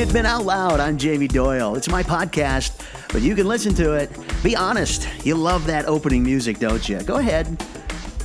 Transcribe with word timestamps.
Kidmin 0.00 0.24
Out 0.24 0.46
Loud. 0.46 0.80
I'm 0.80 0.96
Jamie 0.96 1.28
Doyle. 1.28 1.76
It's 1.76 1.90
my 1.90 2.02
podcast, 2.02 2.72
but 3.12 3.20
you 3.20 3.34
can 3.34 3.46
listen 3.46 3.74
to 3.74 3.92
it. 3.92 4.10
Be 4.42 4.56
honest, 4.56 5.06
you 5.26 5.34
love 5.34 5.66
that 5.66 5.84
opening 5.84 6.22
music, 6.22 6.58
don't 6.58 6.88
you? 6.88 7.02
Go 7.02 7.16
ahead, 7.16 7.62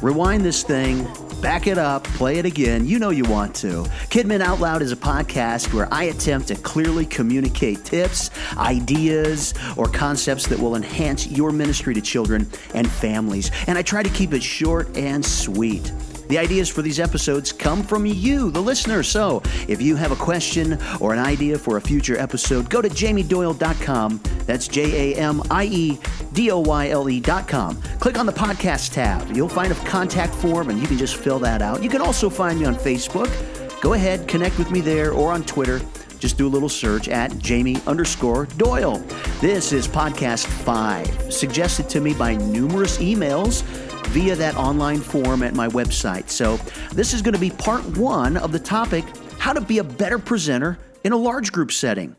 rewind 0.02 0.46
this 0.46 0.64
thing, 0.64 1.06
back 1.42 1.68
it 1.68 1.78
up, 1.78 2.06
play 2.06 2.38
it 2.38 2.46
again. 2.46 2.88
You 2.88 2.98
know 2.98 3.10
you 3.10 3.26
want 3.26 3.54
to. 3.58 3.84
Kidmin 4.08 4.40
Out 4.40 4.62
Loud 4.62 4.84
is 4.84 4.94
a 4.94 4.96
podcast 4.96 5.74
where 5.74 5.94
I 5.94 6.04
attempt 6.04 6.48
to 6.48 6.56
clearly 6.56 7.06
communicate 7.06 7.84
tips, 7.84 8.30
ideas, 8.56 9.54
or 9.76 9.88
concepts 9.90 10.48
that 10.48 10.58
will 10.58 10.78
enhance 10.78 11.28
your 11.28 11.52
ministry 11.52 11.94
to 11.94 12.00
children 12.00 12.50
and 12.74 12.90
families. 12.90 13.52
And 13.68 13.78
I 13.78 13.82
try 13.82 14.02
to 14.02 14.10
keep 14.12 14.32
it 14.32 14.42
short 14.42 14.96
and 14.96 15.26
sweet. 15.26 15.92
The 16.28 16.38
ideas 16.38 16.70
for 16.70 16.82
these 16.82 17.00
episodes 17.00 17.52
come 17.52 17.84
from 17.84 18.06
you, 18.06 18.52
the 18.52 18.62
listener. 18.62 19.04
So 19.04 19.42
if 19.68 19.82
you 19.82 19.96
have 19.96 20.12
a 20.12 20.16
question 20.16 20.80
or 21.00 21.14
an 21.14 21.20
idea 21.20 21.58
for 21.58 21.78
a 21.78 21.82
future 21.82 22.18
episode, 22.18 22.70
go 22.70 22.82
to 22.82 22.90
jamiedoyle.com. 22.90 24.22
That's 24.46 24.68
J 24.68 25.14
A 25.14 25.18
M 25.18 25.42
I 25.52 25.66
E 25.66 26.00
D 26.34 26.52
O 26.52 26.60
Y 26.60 26.90
L 26.90 27.10
E.com. 27.10 27.82
Click 28.00 28.18
on 28.18 28.26
the 28.26 28.32
podcast 28.32 28.94
tab. 28.94 29.36
You'll 29.36 29.50
find 29.50 29.72
a 29.72 29.76
contact 29.86 30.34
form 30.36 30.70
and 30.70 30.80
you 30.80 30.88
can 30.88 30.98
just 30.98 31.18
fill 31.18 31.40
that 31.40 31.62
out. 31.62 31.84
You 31.84 31.90
can 31.90 32.02
also 32.02 32.30
find 32.30 32.60
me 32.60 32.66
on 32.66 32.76
Facebook. 32.76 33.32
Go 33.82 33.94
ahead, 33.94 34.28
connect 34.28 34.58
with 34.58 34.72
me 34.72 34.82
there 34.82 35.12
or 35.12 35.32
on 35.32 35.44
Twitter. 35.44 35.80
Just 36.18 36.38
do 36.38 36.48
a 36.48 36.50
little 36.50 36.70
search 36.70 37.08
at 37.08 37.38
Jamie 37.38 37.78
underscore 37.86 38.46
Doyle. 38.58 38.98
This 39.42 39.72
is 39.72 39.88
podcast 39.88 40.48
five, 40.48 41.32
suggested 41.32 41.88
to 41.90 42.02
me 42.02 42.14
by 42.14 42.36
numerous 42.36 42.98
emails 42.98 43.64
via 44.08 44.36
that 44.36 44.56
online 44.56 45.00
form 45.00 45.44
at 45.44 45.54
my 45.54 45.68
website. 45.68 46.30
So, 46.30 46.58
this 46.94 47.14
is 47.14 47.22
going 47.22 47.34
to 47.34 47.40
be 47.40 47.52
part 47.52 47.84
one 47.98 48.38
of 48.38 48.52
the 48.52 48.60
topic 48.60 49.06
how 49.38 49.54
to 49.54 49.62
be 49.62 49.78
a 49.78 49.84
better 49.84 50.18
presenter 50.18 50.78
in 51.04 51.12
a 51.12 51.18
large 51.18 51.52
group 51.52 51.72
setting 51.72 52.16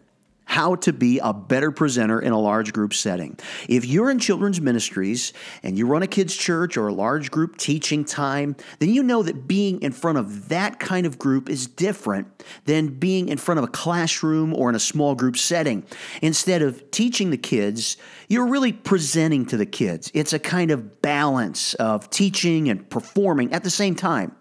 how 0.57 0.75
to 0.75 0.91
be 0.91 1.19
a 1.19 1.35
better 1.35 1.71
presenter 1.71 2.19
in 2.19 2.33
a 2.33 2.41
large 2.41 2.73
group 2.73 2.95
setting. 2.95 3.39
If 3.69 3.85
you're 3.85 4.11
in 4.11 4.19
children's 4.19 4.59
ministries 4.59 5.35
and 5.62 5.77
you 5.77 5.87
run 5.87 6.03
a 6.03 6.07
kids' 6.07 6.35
church 6.35 6.79
or 6.79 6.89
a 6.89 6.95
large 6.95 7.31
group 7.31 7.59
teaching 7.59 8.07
time, 8.07 8.57
then 8.79 8.89
you 8.89 9.03
know 9.03 9.23
that 9.23 9.47
being 9.47 9.83
in 9.83 9.93
front 9.93 10.17
of 10.17 10.49
that 10.49 10.81
kind 10.81 11.05
of 11.05 11.19
group 11.19 11.51
is 11.51 11.67
different 11.67 12.43
than 12.65 12.87
being 12.99 13.29
in 13.29 13.37
front 13.37 13.59
of 13.59 13.65
a 13.65 13.69
classroom 13.69 14.55
or 14.55 14.71
in 14.71 14.75
a 14.75 14.81
small 14.81 15.15
group 15.15 15.37
setting. 15.37 15.84
Instead 16.23 16.62
of 16.62 16.91
teaching 16.91 17.29
the 17.29 17.37
kids, 17.37 17.99
you're 18.31 18.47
really 18.47 18.73
presenting 18.73 19.45
to 19.45 19.59
the 19.59 19.67
kids. 19.67 20.11
It's 20.15 20.33
a 20.33 20.39
kind 20.39 20.71
of 20.71 21.03
balance 21.03 21.75
of 21.75 22.09
teaching 22.09 22.71
and 22.71 22.89
performing 22.89 23.53
at 23.53 23.62
the 23.62 23.69
same 23.69 23.95
time. 23.95 24.34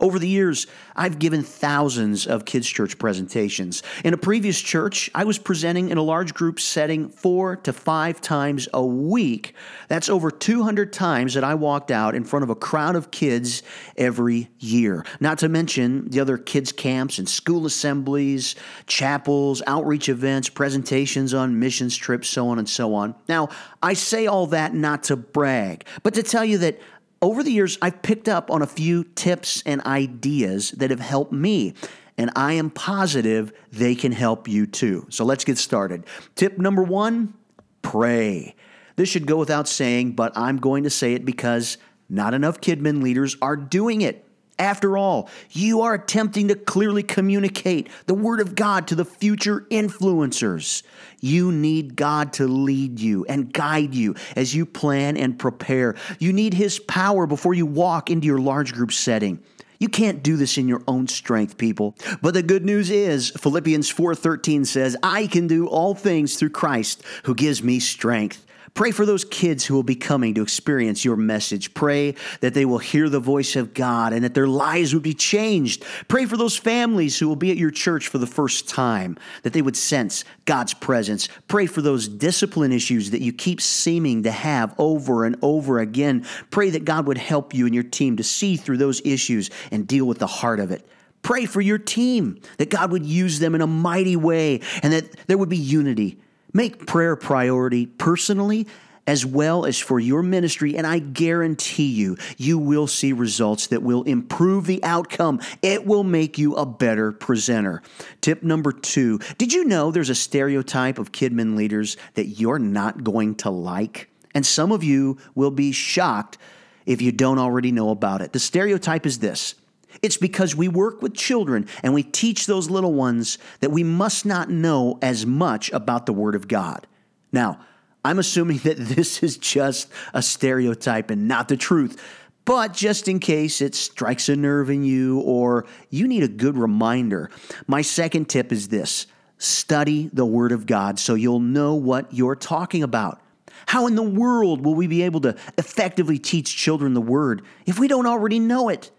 Over 0.00 0.18
the 0.18 0.28
years, 0.28 0.66
I've 0.96 1.18
given 1.18 1.42
thousands 1.42 2.26
of 2.26 2.44
kids' 2.44 2.68
church 2.68 2.98
presentations. 2.98 3.82
In 4.04 4.14
a 4.14 4.18
previous 4.18 4.60
church, 4.60 5.10
I 5.14 5.24
was 5.24 5.38
presenting 5.38 5.90
in 5.90 5.98
a 5.98 6.02
large 6.02 6.34
group 6.34 6.60
setting 6.60 7.08
four 7.08 7.56
to 7.56 7.72
five 7.72 8.20
times 8.20 8.68
a 8.72 8.84
week. 8.84 9.54
That's 9.88 10.08
over 10.08 10.30
200 10.30 10.92
times 10.92 11.34
that 11.34 11.44
I 11.44 11.54
walked 11.54 11.90
out 11.90 12.14
in 12.14 12.24
front 12.24 12.42
of 12.42 12.50
a 12.50 12.54
crowd 12.54 12.96
of 12.96 13.10
kids 13.10 13.62
every 13.96 14.50
year. 14.58 15.04
Not 15.20 15.38
to 15.38 15.48
mention 15.48 16.08
the 16.10 16.20
other 16.20 16.38
kids' 16.38 16.72
camps 16.72 17.18
and 17.18 17.28
school 17.28 17.66
assemblies, 17.66 18.54
chapels, 18.86 19.62
outreach 19.66 20.08
events, 20.08 20.48
presentations 20.48 21.34
on 21.34 21.58
missions 21.58 21.96
trips, 21.96 22.28
so 22.28 22.48
on 22.48 22.58
and 22.58 22.68
so 22.68 22.94
on. 22.94 23.14
Now, 23.28 23.48
I 23.82 23.94
say 23.94 24.26
all 24.26 24.46
that 24.48 24.74
not 24.74 25.04
to 25.04 25.16
brag, 25.16 25.84
but 26.02 26.14
to 26.14 26.22
tell 26.22 26.44
you 26.44 26.58
that 26.58 26.80
over 27.22 27.42
the 27.42 27.52
years, 27.52 27.78
I've 27.82 28.02
picked 28.02 28.28
up 28.28 28.50
on 28.50 28.62
a 28.62 28.66
few 28.66 29.04
tips 29.04 29.62
and 29.66 29.80
ideas 29.82 30.70
that 30.72 30.90
have 30.90 31.00
helped 31.00 31.32
me, 31.32 31.74
and 32.16 32.30
I 32.34 32.54
am 32.54 32.70
positive 32.70 33.52
they 33.70 33.94
can 33.94 34.12
help 34.12 34.48
you 34.48 34.66
too. 34.66 35.06
So 35.10 35.24
let's 35.24 35.44
get 35.44 35.58
started. 35.58 36.04
Tip 36.34 36.58
number 36.58 36.82
one 36.82 37.34
pray. 37.82 38.54
This 38.96 39.08
should 39.08 39.26
go 39.26 39.36
without 39.38 39.68
saying, 39.68 40.12
but 40.12 40.36
I'm 40.36 40.58
going 40.58 40.84
to 40.84 40.90
say 40.90 41.14
it 41.14 41.24
because 41.24 41.78
not 42.08 42.34
enough 42.34 42.60
Kidmin 42.60 43.02
leaders 43.02 43.36
are 43.40 43.56
doing 43.56 44.02
it. 44.02 44.26
After 44.60 44.98
all, 44.98 45.30
you 45.50 45.80
are 45.80 45.94
attempting 45.94 46.48
to 46.48 46.54
clearly 46.54 47.02
communicate 47.02 47.88
the 48.04 48.14
Word 48.14 48.40
of 48.40 48.54
God 48.54 48.86
to 48.88 48.94
the 48.94 49.06
future 49.06 49.66
influencers. 49.70 50.82
You 51.18 51.50
need 51.50 51.96
God 51.96 52.34
to 52.34 52.46
lead 52.46 53.00
you 53.00 53.24
and 53.24 53.50
guide 53.50 53.94
you 53.94 54.14
as 54.36 54.54
you 54.54 54.66
plan 54.66 55.16
and 55.16 55.38
prepare. 55.38 55.96
You 56.18 56.34
need 56.34 56.52
His 56.52 56.78
power 56.78 57.26
before 57.26 57.54
you 57.54 57.64
walk 57.64 58.10
into 58.10 58.26
your 58.26 58.38
large 58.38 58.74
group 58.74 58.92
setting. 58.92 59.40
You 59.78 59.88
can't 59.88 60.22
do 60.22 60.36
this 60.36 60.58
in 60.58 60.68
your 60.68 60.82
own 60.86 61.08
strength, 61.08 61.56
people. 61.56 61.96
But 62.20 62.34
the 62.34 62.42
good 62.42 62.66
news 62.66 62.90
is 62.90 63.30
Philippians 63.30 63.88
4:13 63.88 64.66
says, 64.66 64.94
"I 65.02 65.26
can 65.26 65.46
do 65.46 65.68
all 65.68 65.94
things 65.94 66.36
through 66.36 66.50
Christ 66.50 67.02
who 67.22 67.34
gives 67.34 67.62
me 67.62 67.80
strength." 67.80 68.44
Pray 68.74 68.92
for 68.92 69.04
those 69.04 69.24
kids 69.24 69.64
who 69.64 69.74
will 69.74 69.82
be 69.82 69.96
coming 69.96 70.34
to 70.34 70.42
experience 70.42 71.04
your 71.04 71.16
message. 71.16 71.74
Pray 71.74 72.14
that 72.40 72.54
they 72.54 72.64
will 72.64 72.78
hear 72.78 73.08
the 73.08 73.20
voice 73.20 73.56
of 73.56 73.74
God 73.74 74.12
and 74.12 74.22
that 74.24 74.34
their 74.34 74.46
lives 74.46 74.94
would 74.94 75.02
be 75.02 75.14
changed. 75.14 75.84
Pray 76.08 76.24
for 76.24 76.36
those 76.36 76.56
families 76.56 77.18
who 77.18 77.28
will 77.28 77.36
be 77.36 77.50
at 77.50 77.56
your 77.56 77.70
church 77.70 78.08
for 78.08 78.18
the 78.18 78.26
first 78.26 78.68
time, 78.68 79.18
that 79.42 79.52
they 79.52 79.62
would 79.62 79.76
sense 79.76 80.24
God's 80.44 80.72
presence. 80.72 81.28
Pray 81.48 81.66
for 81.66 81.82
those 81.82 82.06
discipline 82.06 82.72
issues 82.72 83.10
that 83.10 83.22
you 83.22 83.32
keep 83.32 83.60
seeming 83.60 84.22
to 84.22 84.30
have 84.30 84.74
over 84.78 85.24
and 85.24 85.36
over 85.42 85.80
again. 85.80 86.24
Pray 86.50 86.70
that 86.70 86.84
God 86.84 87.06
would 87.06 87.18
help 87.18 87.52
you 87.52 87.66
and 87.66 87.74
your 87.74 87.84
team 87.84 88.16
to 88.18 88.24
see 88.24 88.56
through 88.56 88.78
those 88.78 89.02
issues 89.04 89.50
and 89.70 89.86
deal 89.86 90.06
with 90.06 90.18
the 90.18 90.26
heart 90.26 90.60
of 90.60 90.70
it. 90.70 90.86
Pray 91.22 91.44
for 91.44 91.60
your 91.60 91.78
team, 91.78 92.40
that 92.58 92.70
God 92.70 92.92
would 92.92 93.04
use 93.04 93.40
them 93.40 93.54
in 93.54 93.60
a 93.60 93.66
mighty 93.66 94.16
way 94.16 94.60
and 94.82 94.92
that 94.92 95.26
there 95.26 95.36
would 95.36 95.50
be 95.50 95.58
unity 95.58 96.18
Make 96.52 96.86
prayer 96.86 97.16
priority 97.16 97.86
personally 97.86 98.66
as 99.06 99.26
well 99.26 99.66
as 99.66 99.78
for 99.78 99.98
your 99.98 100.22
ministry, 100.22 100.76
and 100.76 100.86
I 100.86 101.00
guarantee 101.00 101.88
you, 101.88 102.16
you 102.36 102.58
will 102.58 102.86
see 102.86 103.12
results 103.12 103.66
that 103.68 103.82
will 103.82 104.04
improve 104.04 104.66
the 104.66 104.82
outcome. 104.84 105.40
It 105.62 105.84
will 105.84 106.04
make 106.04 106.38
you 106.38 106.54
a 106.54 106.64
better 106.64 107.10
presenter. 107.10 107.82
Tip 108.20 108.44
number 108.44 108.70
two 108.70 109.18
Did 109.36 109.52
you 109.52 109.64
know 109.64 109.90
there's 109.90 110.10
a 110.10 110.14
stereotype 110.14 110.98
of 110.98 111.10
Kidmin 111.10 111.56
leaders 111.56 111.96
that 112.14 112.26
you're 112.26 112.60
not 112.60 113.02
going 113.02 113.34
to 113.36 113.50
like? 113.50 114.08
And 114.32 114.46
some 114.46 114.70
of 114.70 114.84
you 114.84 115.18
will 115.34 115.50
be 115.50 115.72
shocked 115.72 116.38
if 116.86 117.02
you 117.02 117.10
don't 117.10 117.38
already 117.38 117.72
know 117.72 117.90
about 117.90 118.22
it. 118.22 118.32
The 118.32 118.38
stereotype 118.38 119.06
is 119.06 119.18
this 119.18 119.54
it's 120.02 120.16
because 120.16 120.54
we 120.54 120.68
work 120.68 121.02
with 121.02 121.14
children 121.14 121.66
and 121.82 121.94
we 121.94 122.02
teach 122.02 122.46
those 122.46 122.70
little 122.70 122.92
ones 122.92 123.38
that 123.60 123.70
we 123.70 123.84
must 123.84 124.24
not 124.24 124.50
know 124.50 124.98
as 125.02 125.26
much 125.26 125.70
about 125.72 126.06
the 126.06 126.12
Word 126.12 126.34
of 126.34 126.48
God. 126.48 126.86
Now, 127.32 127.60
I'm 128.04 128.18
assuming 128.18 128.58
that 128.64 128.78
this 128.78 129.22
is 129.22 129.36
just 129.36 129.88
a 130.14 130.22
stereotype 130.22 131.10
and 131.10 131.28
not 131.28 131.48
the 131.48 131.56
truth. 131.56 132.02
But 132.44 132.72
just 132.72 133.06
in 133.06 133.20
case 133.20 133.60
it 133.60 133.74
strikes 133.74 134.28
a 134.28 134.34
nerve 134.34 134.70
in 134.70 134.82
you 134.82 135.20
or 135.20 135.66
you 135.90 136.08
need 136.08 136.22
a 136.22 136.28
good 136.28 136.56
reminder, 136.56 137.30
my 137.66 137.82
second 137.82 138.28
tip 138.28 138.50
is 138.50 138.68
this 138.68 139.06
study 139.38 140.10
the 140.12 140.26
Word 140.26 140.52
of 140.52 140.66
God 140.66 140.98
so 140.98 141.14
you'll 141.14 141.40
know 141.40 141.74
what 141.74 142.12
you're 142.12 142.36
talking 142.36 142.82
about. 142.82 143.20
How 143.66 143.86
in 143.86 143.94
the 143.94 144.02
world 144.02 144.64
will 144.64 144.74
we 144.74 144.86
be 144.86 145.02
able 145.02 145.20
to 145.20 145.36
effectively 145.58 146.18
teach 146.18 146.56
children 146.56 146.94
the 146.94 147.00
Word 147.00 147.42
if 147.66 147.78
we 147.78 147.88
don't 147.88 148.06
already 148.06 148.38
know 148.38 148.68
it? 148.68 148.90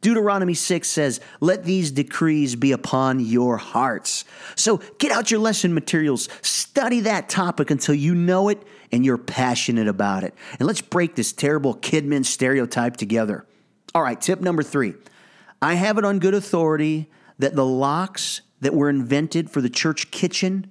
Deuteronomy 0.00 0.54
6 0.54 0.88
says, 0.88 1.20
Let 1.40 1.64
these 1.64 1.90
decrees 1.90 2.56
be 2.56 2.72
upon 2.72 3.20
your 3.20 3.58
hearts. 3.58 4.24
So 4.56 4.80
get 4.98 5.12
out 5.12 5.30
your 5.30 5.40
lesson 5.40 5.74
materials, 5.74 6.28
study 6.42 7.00
that 7.00 7.28
topic 7.28 7.70
until 7.70 7.94
you 7.94 8.14
know 8.14 8.48
it 8.48 8.62
and 8.92 9.04
you're 9.04 9.18
passionate 9.18 9.88
about 9.88 10.24
it. 10.24 10.34
And 10.58 10.66
let's 10.66 10.80
break 10.80 11.14
this 11.14 11.32
terrible 11.32 11.76
kidmin 11.76 12.24
stereotype 12.24 12.96
together. 12.96 13.46
All 13.94 14.02
right, 14.02 14.20
tip 14.20 14.40
number 14.40 14.62
three 14.62 14.94
I 15.60 15.74
have 15.74 15.98
it 15.98 16.04
on 16.04 16.18
good 16.18 16.34
authority 16.34 17.10
that 17.38 17.54
the 17.54 17.66
locks 17.66 18.40
that 18.60 18.74
were 18.74 18.88
invented 18.88 19.50
for 19.50 19.60
the 19.60 19.70
church 19.70 20.10
kitchen 20.10 20.70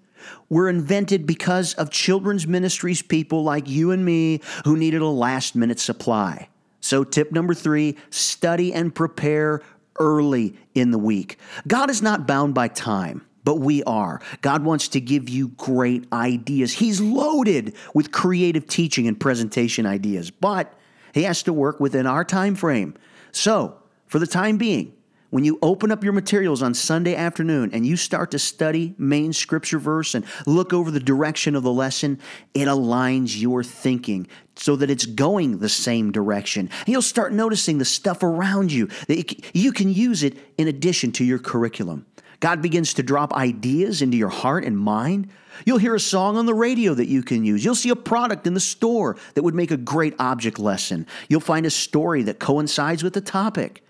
were 0.50 0.70
invented 0.70 1.26
because 1.26 1.74
of 1.76 1.90
children's 1.90 2.46
ministries 2.48 3.02
people 3.02 3.44
like 3.44 3.68
you 3.68 3.92
and 3.92 4.04
me 4.04 4.42
who 4.66 4.76
needed 4.76 5.02
a 5.02 5.08
last 5.08 5.56
minute 5.56 5.80
supply. 5.80 6.50
So, 6.90 7.04
tip 7.04 7.32
number 7.32 7.54
three 7.54 7.98
study 8.10 8.74
and 8.74 8.96
prepare 8.96 9.62
early 10.00 10.56
in 10.74 10.90
the 10.90 10.98
week. 10.98 11.38
God 11.68 11.92
is 11.92 12.02
not 12.02 12.26
bound 12.26 12.56
by 12.56 12.68
time. 12.68 13.28
But 13.44 13.60
we 13.60 13.84
are. 13.84 14.22
God 14.42 14.64
wants 14.64 14.88
to 14.90 15.00
give 15.00 15.30
you 15.30 15.50
great 15.50 16.12
ideas. 16.12 16.74
He's 16.74 17.00
loaded 17.00 17.76
with 17.94 18.12
creative 18.12 18.68
teaching 18.68 19.08
and 19.08 19.20
presentation 19.20 19.86
ideas, 19.86 20.30
but 20.30 20.74
he 21.14 21.24
has 21.24 21.44
to 21.44 21.54
work 21.54 21.80
within 21.80 22.06
our 22.08 22.26
time 22.26 22.56
frame. 22.56 22.96
So, 23.32 23.78
for 24.08 24.18
the 24.18 24.28
time 24.28 24.58
being, 24.58 24.94
when 25.30 25.44
you 25.44 25.60
open 25.62 25.92
up 25.92 26.04
your 26.04 26.14
materials 26.14 26.64
on 26.64 26.74
Sunday 26.74 27.16
afternoon 27.16 27.70
and 27.74 27.86
you 27.86 27.96
start 27.96 28.32
to 28.32 28.40
study 28.40 28.96
main 28.98 29.32
scripture 29.32 29.80
verse 29.80 30.16
and 30.16 30.26
look 30.46 30.74
over 30.74 30.90
the 30.90 31.00
direction 31.00 31.56
of 31.56 31.64
the 31.64 31.72
lesson, 31.72 32.20
it 32.54 32.68
aligns 32.68 33.40
your 33.40 33.64
thinking 33.64 34.28
so 34.56 34.76
that 34.76 34.90
it's 34.90 35.06
going 35.06 35.60
the 35.60 35.70
same 35.70 36.12
direction. 36.12 36.70
And 36.80 36.88
you'll 36.88 37.02
start 37.02 37.32
noticing 37.32 37.78
the 37.78 37.86
stuff 37.86 38.24
around 38.24 38.72
you 38.72 38.88
that 39.08 39.56
you 39.56 39.72
can 39.72 39.94
use 39.94 40.24
it 40.24 40.38
in 40.58 40.68
addition 40.68 41.12
to 41.14 41.24
your 41.24 41.40
curriculum. 41.40 42.06
God 42.40 42.62
begins 42.62 42.94
to 42.96 43.04
drop 43.04 43.34
ideas 43.34 44.02
into 44.02 44.18
your 44.18 44.30
heart 44.30 44.64
and 44.64 44.78
mind. 44.78 45.30
You'll 45.66 45.78
hear 45.78 45.96
a 45.96 46.00
song 46.00 46.38
on 46.38 46.46
the 46.46 46.54
radio 46.54 46.94
that 46.94 47.08
you 47.08 47.22
can 47.22 47.44
use. 47.44 47.66
You'll 47.66 47.76
see 47.76 47.90
a 47.90 47.96
product 47.96 48.48
in 48.48 48.54
the 48.54 48.62
store 48.62 49.18
that 49.34 49.44
would 49.44 49.56
make 49.56 49.72
a 49.72 49.78
great 49.78 50.16
object 50.20 50.58
lesson. 50.58 51.06
You'll 51.28 51.42
find 51.42 51.66
a 51.66 51.70
story 51.70 52.24
that 52.24 52.40
coincides 52.40 53.04
with 53.04 53.14
the 53.14 53.22
topic. 53.22 53.84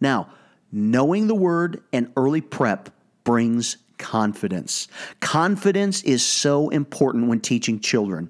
Now, 0.00 0.28
knowing 0.74 1.28
the 1.28 1.34
word 1.34 1.82
and 1.92 2.12
early 2.16 2.40
prep 2.40 2.90
brings 3.22 3.76
confidence. 3.96 4.88
Confidence 5.20 6.02
is 6.02 6.24
so 6.24 6.68
important 6.68 7.28
when 7.28 7.40
teaching 7.40 7.78
children. 7.78 8.28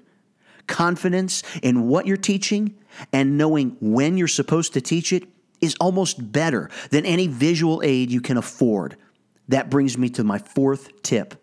Confidence 0.67 1.41
in 1.63 1.87
what 1.87 2.05
you're 2.05 2.17
teaching 2.17 2.75
and 3.11 3.37
knowing 3.37 3.75
when 3.81 4.15
you're 4.15 4.27
supposed 4.27 4.73
to 4.73 4.81
teach 4.81 5.11
it 5.11 5.23
is 5.59 5.75
almost 5.79 6.31
better 6.31 6.69
than 6.91 7.05
any 7.05 7.27
visual 7.27 7.81
aid 7.83 8.11
you 8.11 8.21
can 8.21 8.37
afford. 8.37 8.95
That 9.47 9.69
brings 9.69 9.97
me 9.97 10.09
to 10.09 10.23
my 10.23 10.37
fourth 10.37 11.01
tip. 11.01 11.35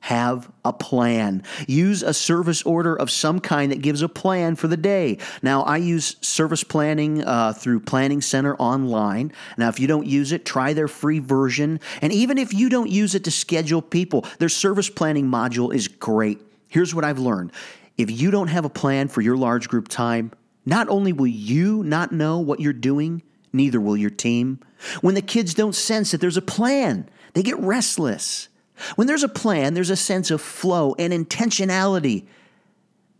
Have 0.00 0.50
a 0.64 0.72
plan. 0.72 1.42
Use 1.66 2.02
a 2.02 2.14
service 2.14 2.62
order 2.62 2.94
of 2.94 3.10
some 3.10 3.40
kind 3.40 3.72
that 3.72 3.82
gives 3.82 4.00
a 4.00 4.08
plan 4.08 4.56
for 4.56 4.68
the 4.68 4.76
day. 4.76 5.18
Now, 5.42 5.62
I 5.62 5.78
use 5.78 6.16
service 6.20 6.64
planning 6.64 7.24
uh, 7.24 7.52
through 7.52 7.80
Planning 7.80 8.20
Center 8.20 8.54
online. 8.56 9.32
Now, 9.56 9.68
if 9.68 9.80
you 9.80 9.86
don't 9.86 10.06
use 10.06 10.32
it, 10.32 10.44
try 10.44 10.72
their 10.72 10.88
free 10.88 11.18
version. 11.18 11.80
And 12.00 12.12
even 12.12 12.38
if 12.38 12.54
you 12.54 12.68
don't 12.68 12.90
use 12.90 13.14
it 13.14 13.24
to 13.24 13.30
schedule 13.30 13.82
people, 13.82 14.24
their 14.38 14.48
service 14.48 14.88
planning 14.88 15.26
module 15.26 15.74
is 15.74 15.88
great. 15.88 16.40
Here's 16.68 16.94
what 16.94 17.04
I've 17.04 17.18
learned 17.18 17.52
if 17.96 18.10
you 18.10 18.30
don't 18.30 18.48
have 18.48 18.64
a 18.64 18.70
plan 18.70 19.08
for 19.08 19.20
your 19.20 19.36
large 19.36 19.68
group 19.68 19.88
time, 19.88 20.30
not 20.64 20.88
only 20.88 21.12
will 21.12 21.26
you 21.26 21.82
not 21.82 22.12
know 22.12 22.38
what 22.38 22.60
you're 22.60 22.72
doing, 22.72 23.22
neither 23.52 23.80
will 23.80 23.96
your 23.96 24.10
team. 24.10 24.60
When 25.00 25.16
the 25.16 25.22
kids 25.22 25.54
don't 25.54 25.74
sense 25.74 26.12
that 26.12 26.20
there's 26.20 26.36
a 26.36 26.42
plan, 26.42 27.08
they 27.34 27.42
get 27.42 27.58
restless. 27.58 28.48
When 28.96 29.06
there's 29.06 29.22
a 29.22 29.28
plan, 29.28 29.74
there's 29.74 29.90
a 29.90 29.96
sense 29.96 30.30
of 30.30 30.40
flow 30.40 30.94
and 30.98 31.12
intentionality. 31.12 32.26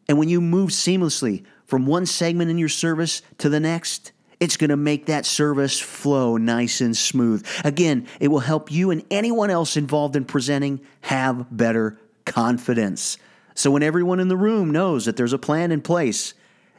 And 0.09 0.19
when 0.19 0.29
you 0.29 0.41
move 0.41 0.71
seamlessly 0.71 1.45
from 1.67 1.87
one 1.87 2.07
segment 2.07 2.51
in 2.51 2.59
your 2.59 2.69
service 2.69 3.23
to 3.39 3.49
the 3.49 3.61
next, 3.61 4.13
it's 4.41 4.57
going 4.57 4.71
to 4.71 4.77
make 4.77 5.07
that 5.07 5.27
service 5.27 5.79
flow 5.81 6.37
nice 6.37 6.81
and 6.81 6.97
smooth. 6.97 7.47
Again, 7.65 8.07
it 8.21 8.29
will 8.29 8.39
help 8.39 8.71
you 8.71 8.91
and 8.91 9.05
anyone 9.11 9.51
else 9.51 9.77
involved 9.77 10.17
in 10.17 10.25
presenting 10.25 10.81
have 11.03 11.47
better 11.51 11.99
confidence. 12.25 13.19
So 13.55 13.71
when 13.71 13.83
everyone 13.83 14.21
in 14.21 14.29
the 14.29 14.37
room 14.37 14.71
knows 14.71 15.07
that 15.07 15.17
there's 15.17 15.33
a 15.33 15.39
plan 15.39 15.73
in 15.73 15.83
place, 15.83 16.35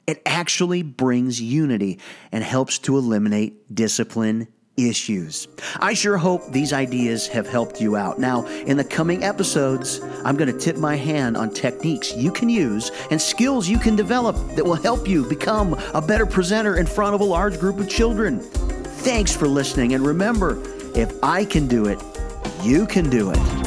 it 0.08 0.22
actually 0.26 0.82
brings 0.82 1.42
unity 1.42 2.00
and 2.32 2.44
helps 2.44 2.80
to 2.80 2.98
eliminate 2.98 3.76
discipline 3.76 4.48
issues. 4.88 5.48
I 5.80 5.94
sure 5.94 6.18
hope 6.18 6.52
these 6.52 6.72
ideas 6.72 7.28
have 7.28 7.48
helped 7.48 7.82
you 7.82 7.96
out. 7.96 8.20
Now, 8.20 8.46
in 8.46 8.78
the 8.78 8.84
coming 8.84 9.24
episodes, 9.24 10.00
I'm 10.24 10.38
going 10.38 10.52
to 10.52 10.58
tip 10.58 10.78
my 10.78 10.96
hand 10.96 11.36
on 11.36 11.52
techniques 11.52 12.16
you 12.16 12.32
can 12.32 12.50
use 12.50 12.92
and 13.10 13.22
skills 13.22 13.68
you 13.68 13.80
can 13.80 13.96
develop 13.96 14.36
that 14.56 14.64
will 14.64 14.76
help 14.76 15.08
you 15.08 15.28
become 15.28 15.74
a 15.94 16.02
better 16.02 16.26
presenter 16.26 16.78
in 16.78 16.86
front 16.86 17.16
of 17.16 17.22
a 17.22 17.26
large 17.26 17.60
group 17.60 17.80
of 17.80 17.90
children. 17.90 18.40
Thanks 18.40 19.36
for 19.36 19.48
listening, 19.48 19.94
and 19.94 20.06
remember 20.06 20.62
if 20.96 21.12
I 21.24 21.46
can 21.46 21.68
do 21.68 21.86
it, 21.88 22.02
you 22.64 22.86
can 22.86 23.10
do 23.10 23.32
it. 23.32 23.59